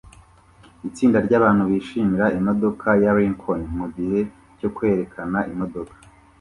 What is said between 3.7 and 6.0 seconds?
mugihe cyo kwerekana imodoka